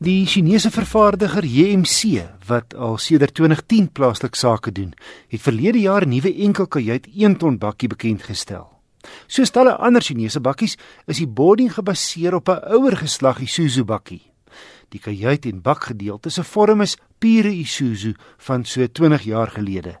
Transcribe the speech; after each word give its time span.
Die 0.00 0.24
Chinese 0.24 0.70
vervaardiger 0.72 1.44
JMC 1.44 2.22
wat 2.48 2.72
al 2.72 2.94
sedert 2.96 3.34
2010 3.36 3.90
plaaslik 3.92 4.34
sake 4.34 4.72
doen, 4.72 4.94
het 5.28 5.42
verlede 5.44 5.78
jaar 5.78 6.06
'n 6.06 6.08
nuwe 6.08 6.32
enkelkajuit 6.34 7.06
1 7.12 7.36
ton 7.36 7.58
bakkie 7.58 7.88
bekend 7.88 8.22
gestel. 8.22 8.80
Soos 9.26 9.50
talle 9.50 9.76
ander 9.76 10.02
Chinese 10.02 10.40
bakkies 10.40 10.78
is 11.06 11.16
die 11.16 11.28
boarding 11.28 11.72
gebaseer 11.72 12.34
op 12.34 12.48
'n 12.48 12.72
ouer 12.72 12.96
geslag 12.96 13.40
Isuzu 13.40 13.84
bakkie. 13.84 14.22
Die 14.88 15.00
kajuit 15.00 15.44
en 15.46 15.62
bakgedeelte 15.62 16.30
se 16.30 16.44
vorm 16.44 16.80
is 16.80 16.96
pure 17.18 17.52
Isuzu 17.52 18.14
van 18.38 18.64
so 18.64 18.86
20 18.86 19.22
jaar 19.22 19.50
gelede. 19.50 20.00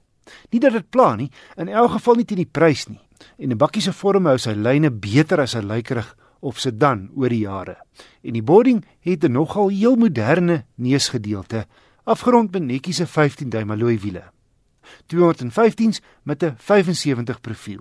Nie 0.50 0.60
dat 0.60 0.72
dit 0.72 0.90
pla 0.90 1.14
nie, 1.14 1.30
in 1.56 1.68
elk 1.68 1.90
geval 1.90 2.14
nie 2.14 2.24
teen 2.24 2.38
die 2.38 2.50
prys 2.50 2.86
nie. 2.86 3.00
En 3.36 3.50
'n 3.50 3.56
bakkie 3.56 3.82
se 3.82 3.92
vorm 3.92 4.26
hou 4.26 4.38
sy 4.38 4.52
lyne 4.52 4.90
beter 4.90 5.40
as 5.40 5.54
'n 5.54 5.66
lykerig 5.66 6.16
of 6.40 6.58
sedan 6.58 7.08
oor 7.14 7.28
die 7.28 7.44
jare. 7.44 7.76
En 8.22 8.32
die 8.32 8.42
boarding 8.42 8.84
het 9.00 9.24
'n 9.24 9.32
nogal 9.32 9.68
heel 9.68 9.96
moderne 9.96 10.64
neusgedeelte, 10.74 11.66
afgerond 12.04 12.52
met 12.52 12.62
netjiese 12.62 13.06
15-duim 13.06 13.70
alloy 13.70 13.98
wiele. 13.98 14.24
215s 15.06 16.00
met 16.22 16.42
'n 16.42 16.54
75 16.56 17.40
profiel. 17.40 17.80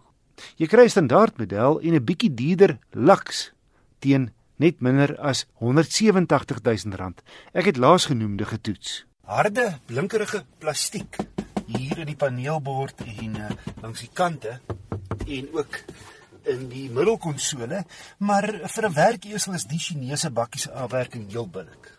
Jy 0.55 0.67
kry 0.67 0.83
'n 0.83 0.89
standaard 0.89 1.37
model 1.37 1.79
en 1.79 1.93
'n 1.93 2.03
bietjie 2.03 2.33
duurder 2.33 2.77
Lux 2.91 3.53
teen 3.99 4.31
net 4.55 4.79
minder 4.79 5.17
as 5.19 5.45
187000 5.59 6.95
rand. 6.95 7.21
Ek 7.53 7.65
het 7.65 7.77
laasgenoemde 7.77 8.45
getoets. 8.45 9.05
Harde, 9.21 9.77
blinkerige 9.85 10.43
plastiek 10.57 11.17
hier 11.69 11.99
in 12.01 12.09
die 12.09 12.17
paneelbord 12.17 13.03
en 13.05 13.35
uh, 13.37 13.49
langs 13.81 13.99
die 13.99 14.09
kante 14.13 14.59
en 15.27 15.49
ook 15.53 15.83
in 16.49 16.67
die 16.71 16.89
middelkonsole, 16.89 17.83
maar 18.17 18.45
vir 18.73 18.85
'n 18.87 18.93
werkesel 18.93 19.53
is 19.53 19.65
die 19.65 19.79
Chinese 19.79 20.29
bakkie 20.29 20.61
se 20.61 20.71
afwerking 20.71 21.29
heel 21.31 21.47
billik. 21.47 21.97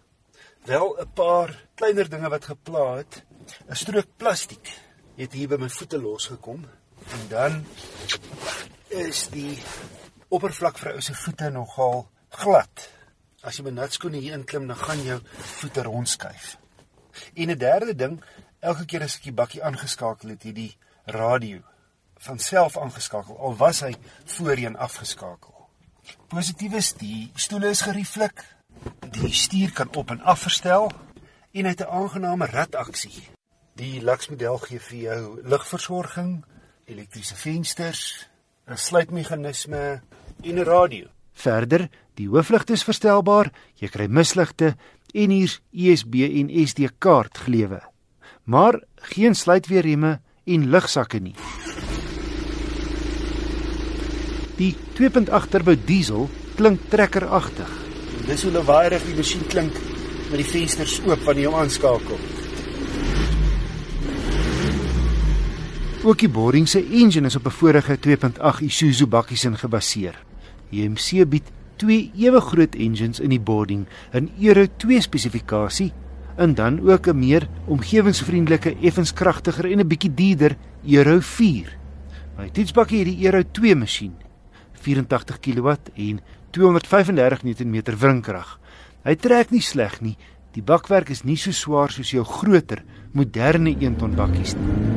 Wel 0.65 0.97
'n 1.01 1.13
paar 1.15 1.55
kleiner 1.75 2.09
dinge 2.09 2.29
wat 2.29 2.45
gepla 2.45 2.97
het. 2.97 3.25
'n 3.69 3.75
Strook 3.75 4.07
plastiek 4.17 4.69
het 5.17 5.33
hier 5.33 5.49
by 5.49 5.57
my 5.57 5.69
voete 5.69 5.99
losgekom 5.99 6.65
en 7.13 7.29
dan 7.29 7.65
is 8.89 9.29
die 9.29 9.59
oppervlak 10.29 10.79
vir 10.79 10.93
ou 10.93 11.01
se 11.01 11.15
voete 11.15 11.51
nogal 11.51 12.09
glad. 12.29 12.91
As 13.43 13.57
jy 13.57 13.65
met 13.65 13.75
natskoene 13.75 14.19
hier 14.19 14.35
inklim, 14.35 14.67
dan 14.67 14.77
gaan 14.77 15.03
jou 15.03 15.21
voete 15.61 15.83
rondskuif. 15.83 16.59
En 17.35 17.51
'n 17.51 17.59
derde 17.59 17.95
ding, 17.95 18.23
elke 18.61 18.85
keer 18.85 19.03
as 19.03 19.17
ek 19.17 19.23
die 19.23 19.33
bakkie 19.33 19.65
aangeskakel 19.65 20.29
het, 20.29 20.43
het 20.43 20.55
die 20.55 20.77
radio 21.05 21.70
van 22.21 22.39
self 22.39 22.79
aangeskakel 22.79 23.39
al 23.39 23.57
was 23.57 23.81
hy 23.81 23.95
voorheen 24.37 24.77
afgeskakel. 24.77 25.55
Positief 26.29 26.75
is 26.79 26.93
die 26.99 27.31
stoele 27.35 27.71
is 27.73 27.83
gerieflik. 27.87 28.45
Die 29.17 29.33
stuur 29.35 29.73
kan 29.73 29.95
op 29.97 30.11
en 30.11 30.21
af 30.21 30.45
verstel 30.47 30.91
en 31.53 31.65
hy 31.65 31.71
het 31.71 31.81
'n 31.81 31.93
aangename 32.01 32.47
rataksie. 32.47 33.29
Die 33.75 34.03
Lux 34.03 34.29
model 34.29 34.59
gee 34.59 34.81
vir 34.81 34.99
jou 34.99 35.41
ligversorging, 35.43 36.45
elektriese 36.85 37.37
vensters, 37.37 38.29
'n 38.69 38.77
sluitmeganisme 38.77 40.03
en 40.43 40.59
'n 40.59 40.65
radio. 40.65 41.07
Verder, 41.33 41.89
die 42.15 42.29
hoofligte 42.29 42.73
is 42.73 42.85
verstelbaar, 42.85 43.53
jy 43.75 43.89
kry 43.89 44.07
misligte 44.07 44.77
en 45.15 45.31
hier's 45.31 45.61
USB 45.73 46.15
en 46.15 46.67
SD 46.67 46.91
kaart 46.99 47.39
gelewe. 47.39 47.81
Maar 48.45 48.83
geen 48.95 49.35
sluitweerremme 49.35 50.21
en 50.45 50.71
lugsakke 50.71 51.19
nie. 51.19 51.35
Die 54.61 54.75
2.8 54.93 55.49
turbo 55.49 55.73
diesel 55.73 56.27
klink 56.59 56.83
trekkeragtig. 56.93 57.69
Dis 58.27 58.43
hoe 58.45 58.51
lawaaierig 58.53 59.07
die 59.09 59.15
masjien 59.17 59.47
klink 59.49 59.79
met 60.29 60.37
die 60.37 60.45
vensters 60.45 60.99
oop 61.07 61.23
wanneer 61.25 61.47
jy 61.47 61.49
hom 61.49 61.57
aanskakel. 61.63 62.21
Ook 66.05 66.21
die 66.21 66.29
boring 66.29 66.69
se 66.69 66.85
engine 66.85 67.33
is 67.33 67.41
op 67.41 67.49
'n 67.49 67.57
vorige 67.57 67.97
2.8 67.97 68.61
Isuzu 68.69 69.07
bakkies 69.07 69.45
in 69.45 69.57
gebaseer. 69.57 70.21
JMC 70.69 71.25
bied 71.25 71.49
twee 71.77 72.13
ewe 72.17 72.41
groot 72.41 72.75
engines 72.75 73.21
in 73.21 73.31
die 73.31 73.41
boarding 73.41 73.87
in 74.13 74.31
Euro 74.41 74.67
2 74.77 75.01
spesifikasie 75.01 75.93
en 76.37 76.55
dan 76.55 76.81
ook 76.91 77.07
'n 77.09 77.19
meer 77.19 77.49
omgewingsvriendelike, 77.67 78.77
effens 78.83 79.13
kragtiger 79.13 79.71
en 79.71 79.81
'n 79.81 79.89
bietjie 79.89 80.15
duurder 80.15 80.57
Euro 80.85 81.21
4. 81.21 81.79
My 82.37 82.51
toetsbakkie 82.51 82.99
het 82.99 83.07
die 83.07 83.25
Euro 83.25 83.43
2 83.53 83.75
masjien 83.75 84.29
84 84.81 85.39
kW 85.41 85.77
en 85.95 86.21
235 86.51 87.63
Nm 87.65 87.83
wringkrag. 87.95 88.59
Hy 89.05 89.15
trek 89.17 89.53
nie 89.55 89.63
sleg 89.65 90.01
nie. 90.03 90.17
Die 90.51 90.65
bakwerk 90.67 91.13
is 91.15 91.23
nie 91.25 91.39
so 91.39 91.55
swaar 91.55 91.93
soos 91.95 92.11
jou 92.11 92.25
groter, 92.27 92.83
moderne 93.15 93.71
1 93.71 94.01
ton 94.01 94.17
bakkies 94.19 94.57
nie. 94.59 94.91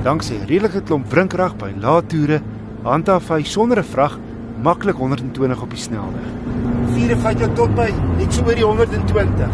Danksy 0.00 0.34
'n 0.34 0.48
redelike 0.48 0.80
klomp 0.82 1.12
wringkrag 1.12 1.58
by 1.60 1.70
lae 1.76 2.02
toere 2.08 2.40
handhaaf 2.82 3.28
hy 3.28 3.42
sonder 3.42 3.78
'n 3.78 3.84
vrag 3.84 4.18
maklik 4.62 4.96
120 4.96 5.62
op 5.62 5.70
die 5.70 5.78
snelweg. 5.78 6.28
Vier 6.94 7.16
vat 7.16 7.38
jou 7.38 7.50
tot 7.54 7.74
by 7.74 7.88
net 8.18 8.34
so 8.34 8.44
oor 8.44 8.54
die 8.54 8.64
120. 8.64 9.48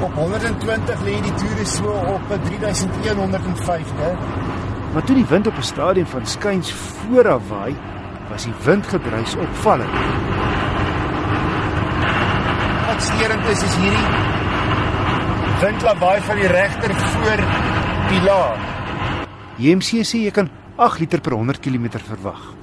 Op 0.00 0.14
120 0.14 1.00
lê 1.04 1.20
die 1.22 1.34
toere 1.34 1.66
so 1.66 1.90
op 2.14 2.22
3150. 2.44 4.18
Maar 4.92 5.04
toe 5.04 5.16
die 5.16 5.26
wind 5.26 5.46
op 5.46 5.56
'n 5.56 5.62
stadium 5.62 6.06
van 6.06 6.26
skuins 6.26 6.72
vooraf 6.72 7.48
waai, 7.48 7.76
was 8.30 8.44
die 8.44 8.54
windgedruis 8.64 9.36
opvallend. 9.36 9.92
Wat 12.86 13.02
sterend 13.02 13.48
is 13.48 13.62
is 13.62 13.74
hierdie 13.74 14.06
windlawaai 15.60 16.20
van 16.20 16.36
die 16.36 16.46
regter 16.46 16.94
voor 16.94 17.38
pilaar. 18.08 18.77
JMC 19.58 20.04
sê 20.06 20.20
jy 20.22 20.30
kan 20.30 20.46
8 20.78 21.00
liter 21.02 21.18
per 21.18 21.34
100 21.34 21.58
km 21.58 21.98
verwag. 22.06 22.54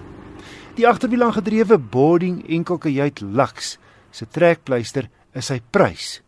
Die 0.80 0.88
agterwiel 0.88 1.26
aangedrewe 1.28 1.78
boarding 1.78 2.38
enkelkajuit 2.48 3.20
Lux 3.20 3.78
se 4.16 4.26
trekpleister 4.32 5.10
is 5.36 5.46
sy 5.52 5.60
prys. 5.60 6.22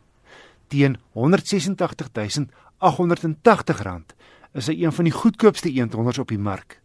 Teen 0.68 0.98
R186880 1.16 2.52
is 4.60 4.68
hy 4.68 4.76
een 4.84 4.92
van 4.92 5.08
die 5.08 5.16
goedkoopste 5.16 5.72
100s 5.72 6.20
op 6.20 6.30
die 6.36 6.40
mark. 6.40 6.82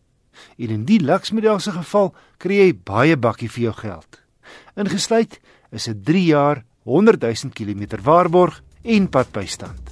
En 0.58 0.70
in 0.70 0.84
die 0.86 1.00
Lux 1.02 1.34
model 1.34 1.58
se 1.58 1.74
geval 1.74 2.14
kry 2.38 2.54
jy 2.62 2.72
baie 2.86 3.16
bakkie 3.18 3.50
vir 3.50 3.62
jou 3.70 3.74
geld. 3.82 4.22
Ingesluit 4.78 5.40
is 5.72 5.88
'n 5.88 6.02
3 6.04 6.24
jaar 6.24 6.64
100 6.84 7.20
000 7.22 7.50
km 7.50 7.98
waarborg 8.02 8.62
en 8.82 9.08
padbystand. 9.08 9.91